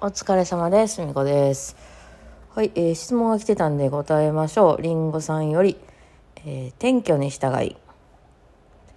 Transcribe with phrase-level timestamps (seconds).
[0.00, 1.04] お疲れ様です。
[1.04, 1.74] みこです。
[2.54, 4.80] はい、えー質問が来てたんで答えましょう。
[4.80, 5.76] りんごさんより、
[6.46, 7.76] えー転居に従い、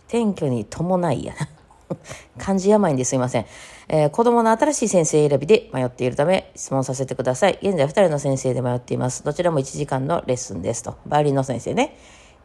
[0.10, 1.50] 転居に伴いやな。
[2.38, 3.48] 漢字病んですいません、
[3.90, 7.58] えー子供の新しい先生選びで迷っているため質問させてください。
[7.64, 9.24] 現在2人の先生で迷っています。
[9.24, 10.98] どちらも1時間のレッスンですと。
[11.08, 11.98] バイオリンの先生ね。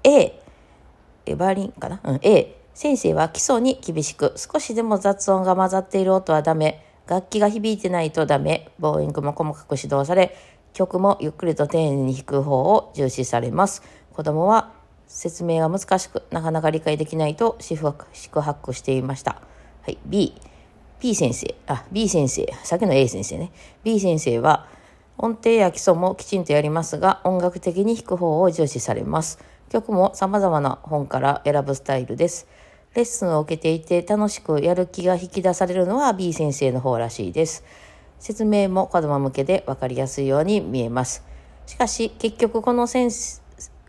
[0.03, 0.33] A、
[1.27, 8.71] えバーリンかな、うん、A 先生は基礎に厳しく少しでも雑音が混ざっている音はダメ楽器が響いてないとダメ。
[8.79, 10.37] ボーイングも細かく指導され
[10.73, 13.83] 曲もゆっくりと丁寧に弾く方を重視されます。
[14.13, 14.73] 子供は
[15.07, 19.41] 説明が難しくなかなか理解できないと四苦四苦していました。
[19.83, 20.35] はい B
[20.99, 21.55] P 先生。
[21.67, 22.47] あ B 先生。
[22.65, 23.53] さっきの A 先生ね。
[23.85, 24.67] B 先生は
[25.19, 29.39] 音程や基礎もきちんとやりますが音楽的に弾く方を重視されます。
[29.69, 32.47] 曲も様々な本から選ぶスタイルです。
[32.97, 37.63] レッスンを受けていて楽しくやる気が引き出されるのは B 先生の方らしいです。
[38.19, 41.23] 説明も子供向けで分かりやすいように見えます。
[41.67, 43.43] しかし結局この先生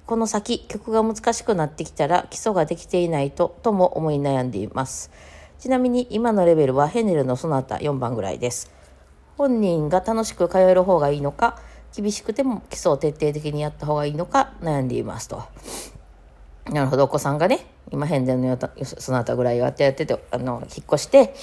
[0.06, 5.10] この先曲が難しくなってきたら基礎ができていないととも思い悩んでいます。
[5.58, 8.70] ちなみに今のレベルはヘネルのソナタ4番ぐらいです。
[9.38, 11.62] 本人が楽しく通える方がいいのか
[11.96, 15.44] 厳しくても基礎を徹底的にやった方がいいのか悩んでいますと。
[16.66, 21.34] なるほど、お子さんがね、今ヘンデルのそのあたぐらいやってやってて、あの、引っ越して、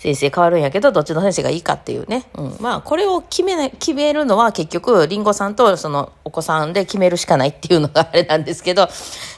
[0.00, 2.24] 先生変わるんやけど、どっちの先生がいいかっていうね。
[2.34, 2.56] うん。
[2.58, 8.88] まあ、これを決め、決めるのは結局、りんごさんとそのお子さんで決めるしかないっていうのがあれなんですけど、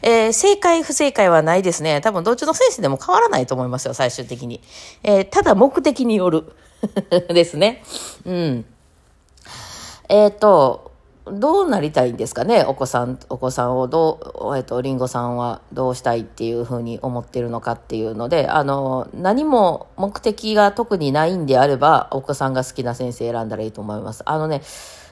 [0.03, 2.00] えー正解、不正解はないですね。
[2.00, 4.61] 多分、どっちの先生でも変わらないと思いますよ、最終的に。
[5.03, 6.44] えーただ、目的による。
[7.28, 7.83] ですね。
[8.25, 8.64] うん。
[10.09, 10.92] えっ、と、
[11.25, 24.23] どうなりたいんですかね、お子さん、お子さんをどう、えっ、と、りんごさんはどうしたいっていうふうに思ってるのかっていうので、あの、何も目的が特にないんであれば、お子さんが好きな先生選んだらいいと思います。
[24.27, 24.62] あのね、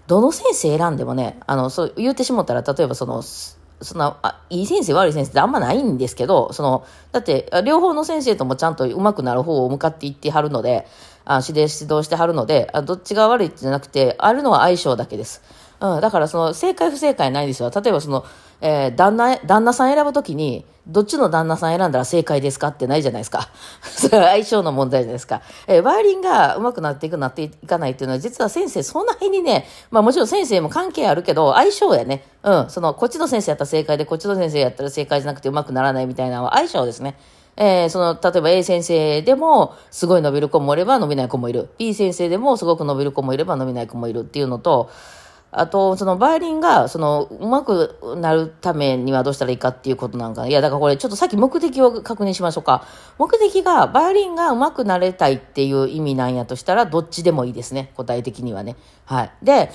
[0.09, 10.89] どの先生選んでもね、あの、そう言ってしもたら、例えばその、そん、あ、いい先生悪い先生ってあんまないんですけど、その、だって、両方の先生ともちゃんと上手くなる方を向かっていってはるので、
[11.25, 15.43] あ指導してはるのであ、どっちが悪いってじゃなくて、あるのは相性だけです。
[15.81, 17.71] うん、だからその、正解不正解ないですよ。
[17.75, 18.25] 例えばその、
[18.61, 23.49] えー旦那、旦那さん選ぶときに、どっちの旦那さん選んだら正解ですかってないじゃないですか。
[23.83, 25.41] それは相性の問題じゃないですか。
[25.67, 32.25] えーバイオリンが上手くなっていくなっていかないっていうのは、実は先生そんなにね、まあもちろん先生も関係あるけど、相性やね。
[32.43, 37.17] うん、その、こっちの先生やったら正解で、こっちの先生やったら正解じゃなくて上手くならないみたいなのは相性ですね。
[37.57, 41.71] えーその、例えば A 先生でも、すごい伸びる子もいれば伸びない子もいる。
[41.79, 44.91] B 先生でも、すごく伸びる子もいれば伸びない子もいるっていうのと、
[45.53, 50.47] あと、その、バイオリンが、その、うまくなるためにはどうしたらいいかっていうことなんか。
[50.47, 52.85] いや、だからこれ、ちょっとさっき目的を確認しましょうか。
[53.19, 57.93] 目的が、バイオリンがうまくなれたいっていう意味なんやとしたら、どっちでもいいですね。
[57.97, 58.77] 答え的にはね。
[59.07, 59.31] はい。
[59.43, 59.73] で、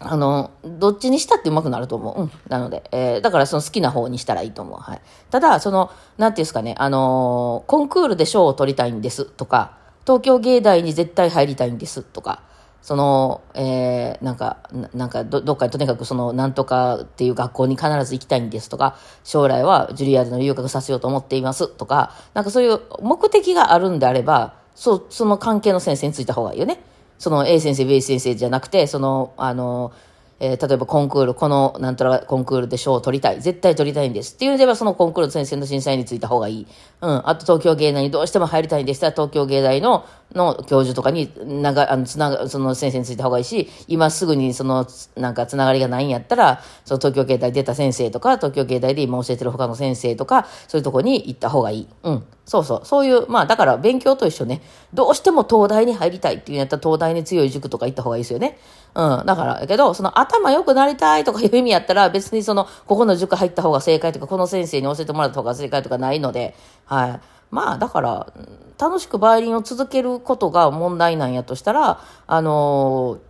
[0.00, 2.22] あの、どっちにしたってうまくなると思う。
[2.22, 2.30] うん。
[2.48, 4.78] なので、えーだからその好きな方にしたらいいと思う。
[4.78, 5.00] はい。
[5.30, 12.42] ただ、その、なんていうんですかね、あのーコンクールで賞を取りたいんですとか、東京芸大に絶対入りたいんですとか、
[12.82, 14.58] その、えーなんか、
[14.94, 26.80] なんかど、どっかにとにかくその、なんとかっていう学校に必ず行きたいんですとか、将来はジュリアードの留学させようと思っていますとか、なんかそういう目的があるんであれば、そう、その関係の先生についた方がいいよね。
[27.18, 29.92] その A 先生、B 先生じゃなくて、その、あの、
[30.40, 33.40] えー例えばコンクール、このなんとらコンクールで賞を取りたい。
[33.40, 34.34] 絶対取りたいんです。
[34.34, 36.66] っていうのでは、そのコンクールの先生の審査員についた方がいい。
[37.00, 37.22] うん。
[37.28, 40.04] あと東京芸大にどうしても入りたいんでしたら、東京芸大の、
[40.34, 51.88] の教授とかに、なが、あの、つなが、その先生についた方がいいし、今すぐにその、なんかつながりがないんやったら、その東京芸大出た先生とか、東京芸大で今教えてる他の先生とか、そういうとこに行った方がいい。
[52.04, 52.24] うん。
[52.44, 52.80] そうそう。
[52.84, 54.62] そういう、まあだから勉強と一緒ね。
[54.94, 58.58] どうしても東大に入りたいっていうんやったら東大に強い塾とか行った方がいいですよね。
[58.94, 59.26] うん。
[59.26, 67.20] だから、だけど、その頭良くなりたいとかいう意味やったら別にその、ここの塾入った方が正解とか、この先生に教えてもらった方が正解とかないので、はい。
[67.50, 68.32] まあだから、
[68.78, 73.28] 楽しくバイオリンを続けることが問題なんやとしたら、あのー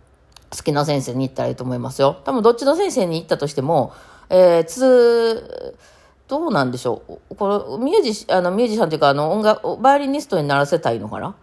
[0.51, 2.21] 好きな先生に行ったらいいと思いますよ。
[2.25, 3.93] 多分どっちの先生に行ったとしても、
[4.31, 5.75] えー、つ、
[6.27, 7.35] どうなんでしょう。
[7.35, 11.35] これ、ミュージシ、あの、ミュージシャンというか、あの、音楽、バイオリニストにならせたいのかな？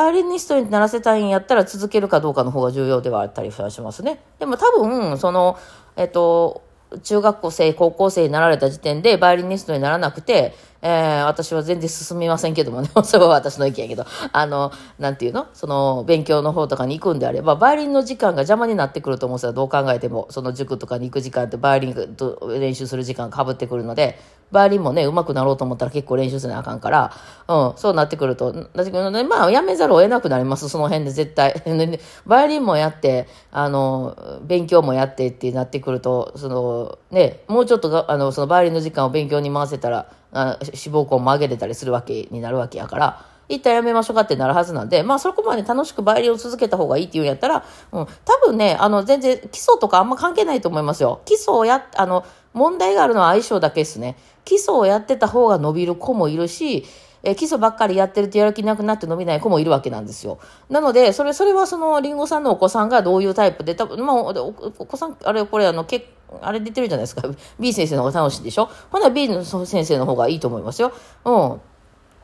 [0.00, 4.18] バイオリニストにならせたいんやったら続けるかどうかの方が重要ではあったりしますね。
[4.38, 5.58] でも多分、その、
[5.94, 6.62] えっと、
[7.02, 15.46] 中学校生、高校生になられた時点でバイオリニストにならなくて、えー、私は全然進みませんけどもね、 それは私の意見やけど、あの、なんていうの？
[15.52, 19.52] その、勉強の方とかに行くんであれば、バイオリンの時間が邪魔になってくると思うんですよ。
[19.52, 24.18] どう考えても、その塾とかに行く時間ってバイオリンと練習する時間かぶってくるので、
[24.52, 27.12] バイオリンもね、上手くなろうと思ったら結構練習せなあかんから、
[27.46, 31.62] うん、そうなってくると、なってくるので、まあ、やめざるを得なくなります、その辺で絶対。
[32.26, 51.20] バイオリンもやって、あの、勉強もやってってなってくると、その、ね、もうちょっとあの、そのバイオリンの時間を勉強に回せたら、あ脂肪根も上げれたりするわけになるわけやから、一旦やめましょうかってなるはずなんで、まあそこまで楽しくバイオリンを続けた方がいいっていうんやったら、うん、多分ね、あの全然基礎とかあんま関係ないと思いますよ。
[51.24, 52.24] 基礎をや、あの、
[52.54, 54.16] 問題があるのは相性だけですね。
[54.44, 56.84] 基礎をやってた方が伸びる子もいるし、
[57.22, 60.38] え基礎ばっかりやってるとやる気なくなって伸びない子もいるわけなんですよ。
[60.70, 66.08] なので、それ、それはその、りんごさんのお子さんがどういうタイプで、多分、まあ、お子さん、あれ、これ、あの、け
[66.42, 67.22] あれ出てるじゃないですか。
[67.58, 68.68] B 先生の方が楽しいでしょ？
[68.90, 70.92] ほな、B の先生の方がいいと思いますよ。
[71.24, 71.60] うん。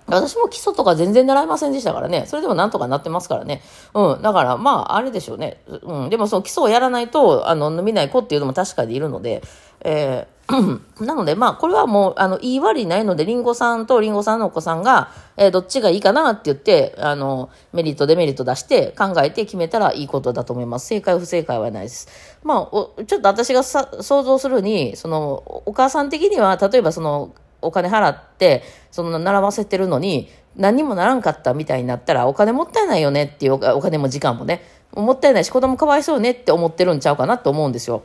[0.08, 2.26] 私も基礎とか全然習いませんでしたからね。
[2.26, 3.62] それでもなんとかなってますからね。
[3.92, 4.22] うん。
[4.22, 5.60] だから、まあ、あれでしょうね。
[5.66, 6.10] うん。
[6.10, 9.42] でも、その基礎をやらないと、あの、飲みない子っていうのも確かにいるので、
[9.80, 10.35] えー、
[11.00, 20.86] なので、まあ、これはもう、あの、言い悪いないので、りんごさんとりんごさんのお子さんが、えー、どっちがいいかなって言って、あの、メリット、デメリット出して考えて決めたらいいことだと思います。
[20.86, 22.08] 正解、不正解はないです。
[22.44, 28.62] まあ、おちょっと私がさ想像するに、その、お母さん的には、例えばその、お金払って、
[28.92, 34.62] その習わせてるのに、何にもならんかったみたいになったら、お金もったいないよねっていう、お金も時間もね、
[34.94, 38.02] もったいないし、子供かわいそうねって思ってるんちゃうかなと思うんですよ。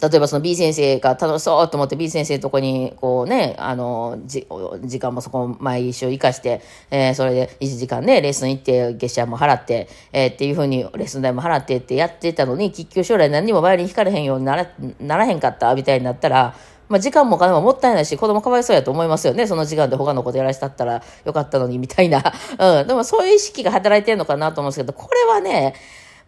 [0.00, 4.46] 例えばその B 先生が楽しそうと思って B 先生のとこにこうね、あの、じ、
[4.84, 14.70] 時間もそこ毎週活かして、えー、それで1時間ね、レッスン行って、月謝も払って、えー、っていうふうにレッスン代も払ってってやってたのに、結局将来何にもバイオリン弾かれへんようになら、
[15.00, 16.54] ならへんかったみたいになったら、
[16.92, 19.46] まあ、時間もお金ももったいないし、子供かわいそうやと思いますよね。
[19.46, 22.22] その時間で他のことやらせたったらよかったのに、みたいな。
[22.58, 22.86] うん。
[22.86, 25.74] でもそういう意識が働いてるのかなと思うんですけど、これはね、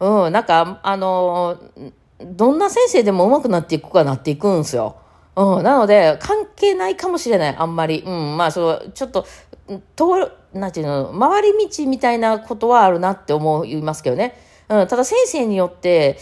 [0.00, 1.58] うん、なんか、あの
[2.24, 4.96] どんな先生でも上手くなっていくかなっていくんですよ。
[5.36, 8.02] うん、なので、関係ないかもしれない、あんまり。
[8.06, 9.26] うん、まあ、そう、ちょっと、
[9.96, 14.38] 通なんていうの、回り道みたいなことはあるなって思いますけどね。
[14.68, 16.18] うん、ただ先生によって、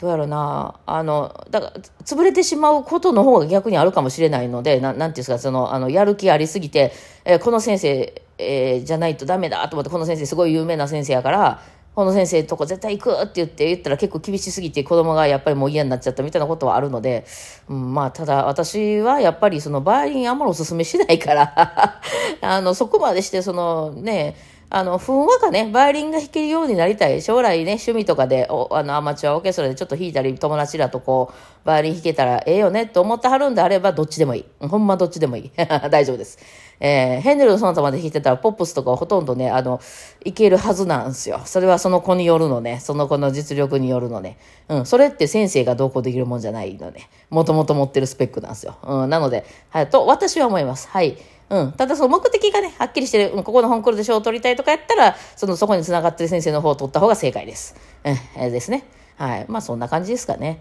[0.00, 6.92] どうやろうな、あの、だから、潰れてしまうことの方が逆にあるかもしれないので、ななんていうんですか、その、あの、やる気ありすぎて、
[7.24, 11.62] えー、この先生、えー、じゃないとダメだと思って、この先生すごい有名な先生やから、
[11.98, 17.26] この先生とこ絶対行くって言って言ったら結構厳しすぎて子供がやっぱりもう嫌になっちゃったみたいなことはあるので、
[17.68, 22.00] うん、まあただ私はやっぱりそのバイオリンあんまりおすすめしないから
[22.40, 24.36] あのそこまでしてそのね
[24.70, 27.22] あの、ふんわかね、バイオリンが弾けるようになりたい。
[27.22, 34.66] 将来ね、趣味とかで、おあの、アマチュアオーケストラでちょっと弾いたり、友達らとこう、バイオリン弾けたらええよねって思ってはるんであれば、どっちでもいい。
[34.66, 35.50] ほんまどっちでもいい。
[35.90, 36.38] 大丈夫です。
[36.80, 39.80] えー、ヘンデルのその他まで弾いてたら、ポップスとかほとんどね、あの、
[40.22, 41.40] いけるはずなんですよ。
[41.46, 42.78] それはその子によるのね。
[42.80, 44.36] その子の実力によるのね。
[44.68, 44.86] うん。
[44.86, 47.08] それって先生がどうこうできるもんじゃないのね。
[47.30, 48.76] もともと持ってるスペックなんですよ。
[48.86, 49.10] うん。
[49.10, 50.88] なので、はい、と、私は思います。
[50.88, 51.16] はい。
[51.50, 51.72] うん。
[51.72, 57.74] ただその目的がね、はっきりしてる、うん、ここの本クールで賞を取りたいとかやったら、その、そこに繋がってる先生の方を取った方が正解です。
[58.04, 58.84] え、えですね。
[59.16, 59.46] はい。
[59.48, 60.60] まあそんな感じですかね。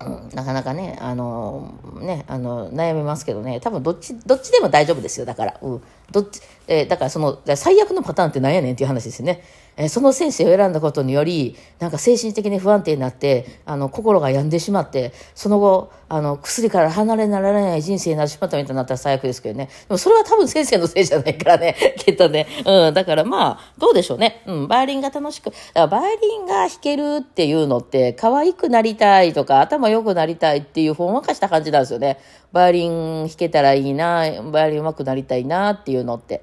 [0.00, 5.58] うん、なかなかね、あのね、あの、悩みますけどね、多分どっち、どっちでも大丈夫ですよ、だから。
[5.62, 5.82] うん。
[6.10, 9.42] どっち、えー、だからその、最悪のパターンって何やねんっていう話ですね。
[9.76, 19.66] えー、その先生を選んだことにより、なんか精神的に不安定になって、あの、心が病んでしまって、その後、あの、薬から離れなられない人生になってしまったみたいになったら最悪ですけどね。
[19.66, 22.46] でもそれは多分先生のせいじゃないからね、 きっとね。
[22.64, 24.42] うん、だからまあ、どうでしょうね。
[24.46, 32.18] うん、バイオリンが楽しく、だからバイオリンが弾けるっていうのって、可愛くなりたいとか、頭良くなりたいっていうほんわかした感じなんですよね。
[32.56, 36.42] バイオリン弾けたらいいな、バイオリン上手くなりたいなっていうのって。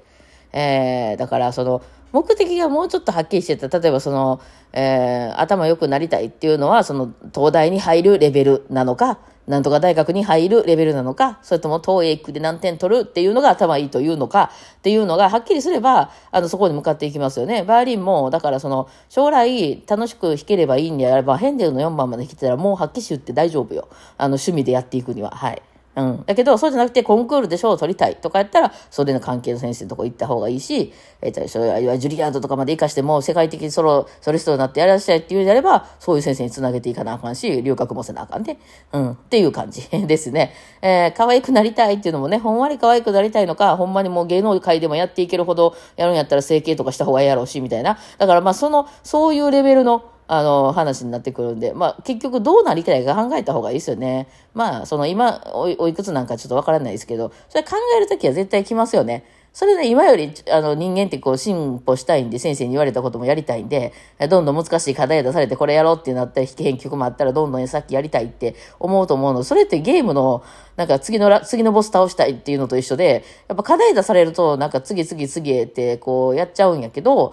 [0.52, 3.80] えー、だからその、目的がもうちょっとはっきりしてた。
[3.80, 4.40] 例えばその、
[4.72, 9.18] えー、頭良くなりたいっていうのは、その、東大に入るレベルなのか、
[9.48, 17.64] なんとか大学に入るレベルなのか、それとも東英区で何点取るっていうのが頭いいというのか、っていうのがはっきりすれば、あの、そこに向かっていきますよね。
[17.64, 23.88] バイオリンも、だからその、将来楽しく弾ければいいんであれば、ヘンデルの4番まで弾けたらもう発揮集って大丈夫よ。
[24.18, 25.32] あの、趣味でやっていくには。
[25.32, 25.60] はい。
[25.96, 26.24] うん。
[26.26, 38.58] だけど、そうじゃなくて、コンクールで賞を取りたいとかやったら、それの関係の先生のとこ行った方がいいし、えっ、ー、と、それはジュリアードとかまで行かしても、世界的にソロ、ソリストになってやらせたいっていうのであれば、そういう先生につなげていかなあかんし、留学もせなあかんね。
[38.92, 39.10] うん。
[39.12, 40.52] っていう感じ ですね。
[40.82, 47.98] えー、可愛くなりたいっていうのもね、ほんわり可愛くなりたいのか、ほんまにもう芸能界でもやっていけるほどやるんやったら整形とかした方がいいやろうし、みたいな。
[48.18, 54.28] だからまあ、その、そういうレベルの、あの、話になってくるんで、まあ、結局どうなりたいか考えた方がいいですよね。
[54.54, 59.24] まあ、その今おい、おいくつなんかちょっとわからないですけど、それ考えるときは絶対来ますよね。
[59.54, 63.92] それで今より、あの、人間ってこう、進歩したいんで、先生に言われたこともやりたいんで、
[64.28, 69.44] どんどん難しい課題出されて、これやろうってなったら、編曲もあったら、どんどんさっきやりたいって思うと思うの。
[69.44, 70.42] それってゲームの、
[70.74, 77.32] なんか次の、次のボス倒したいっていうのと一緒で、やっぱ課題出されると、なんか次々次へってこうやっちゃうんやけど、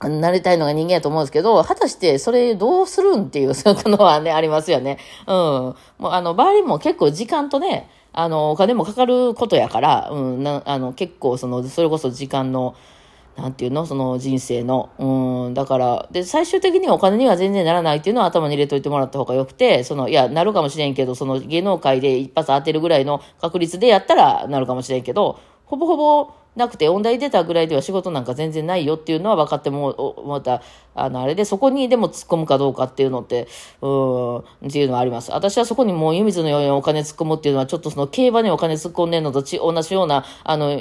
[0.00, 4.98] なりたいのが人間やと思うんですけど、果たしてそれどうするんっていう、 そういうのはね、ありますよね。
[5.26, 5.34] うん。
[5.34, 12.74] もうあの、バーリンも結構時間とね、あの、お金もかかることやから、うん、な、あの、結構その、それこそ時間の、
[13.36, 14.90] なんていうのその人生の。
[14.98, 30.62] うん、だから、で、最終的にお金には全然ならないっていうのは頭に入れといてもらった方がよくて、その、いや、なるかもしれんけど、その芸能界で一発当てるぐらいの確率でやったらなるかもしれんけど、ほぼほぼ、なくて、音大出たぐらいでは仕事なんか全然ないよっていうのは分かっても、また、
[30.94, 33.48] あの、あれで、そこにでも突っ込むかどうかっていうのって、
[33.80, 35.32] うん、っていうのはあります。
[35.32, 40.72] 私はそこにもう湯水のようにお金突っ込むっていうのは、ちょっとその競馬にお金突っ込んでるのとち同じような、あの、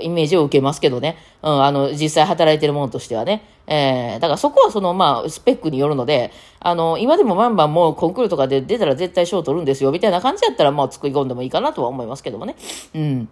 [0.00, 1.16] イメージを受けますけどね。
[1.42, 3.48] うん、あの、実際働いてるものとしてはね。
[3.66, 12.56] えー、だからそこはその、まあ、スペックによるので、あの、今でもバンバンもうコンクールとかで出たら絶対賞取るんですよ、みたいな感じやったら、まあ、作り込んでもいいかなとは思いますけどもね。
[12.94, 13.28] うん。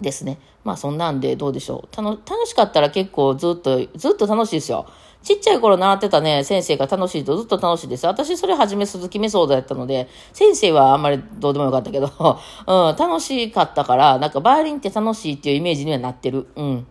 [0.00, 0.38] ですね。
[0.64, 1.96] まあそんなんでどうでしょう。
[1.96, 4.86] 楽しかったら結構ずっと、ずっと楽しいですよ。
[5.22, 8.06] ちっちゃい頃習ってたね、先生が楽しいとずっと楽しいです。
[8.06, 12.06] 私それ初め鈴木メソードやったので、先生はあんまりどうでもよかったけど、
[12.66, 16.46] うん、楽しかったから、なんかバイオリンって楽しいっていうイメージにはなってる。
[16.56, 16.86] うん。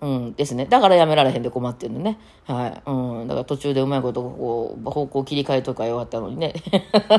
[0.00, 0.66] うんですね。
[0.66, 2.18] だからやめられへんで困ってるのね。
[2.46, 2.82] はい。
[2.86, 3.28] うん。
[3.28, 6.54] だから途中でうまいことこう、方向切り替えとかよかったのにね。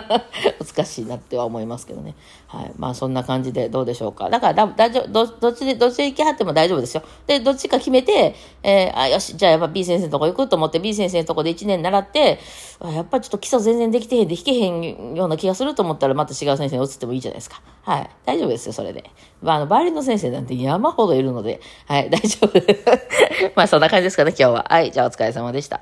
[0.76, 2.16] 難しいなっては思いますけどね。
[2.48, 2.72] はい。
[2.78, 4.30] まあそんな感じでどうでしょうか。
[4.30, 7.04] だから大丈夫、ど、どっちで、どっちで行きはっても大丈夫ですよ。
[7.28, 12.40] で、どっちか決めて、えー、あ、よし、じゃあやっぱ B 先生のとこ行くと思って B 先生のとこで1年習って、
[12.80, 17.62] あやっぱちょっと基礎全然できてへんで弾けへんような気がすると思ったらまた違う先生に移ってもいいじゃないですか。
[17.84, 18.10] はい。
[18.26, 19.04] 大丈夫ですよ、それで。
[19.42, 22.69] まあ、あの、バイオリンの先生なんて山ほどいるので、はい、大丈夫です。
[23.56, 24.66] まあ、そんな感じですかね、今日は。
[24.70, 25.82] はい、じゃあお疲れ様でした。